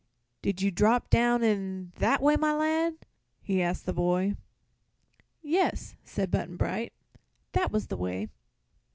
Did 0.41 0.63
you 0.63 0.71
drop 0.71 1.11
down 1.11 1.43
in 1.43 1.91
that 1.97 2.23
way, 2.23 2.35
my 2.35 2.55
lad?" 2.55 3.05
he 3.39 3.61
asked 3.61 3.85
the 3.85 3.93
boy. 3.93 4.35
"Yes," 5.43 5.95
said 6.03 6.31
Button 6.31 6.57
Bright; 6.57 6.91
"that 7.51 7.71
was 7.71 7.85
the 7.85 7.97
way." 7.97 8.27